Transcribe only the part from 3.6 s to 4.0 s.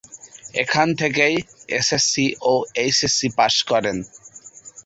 করেন।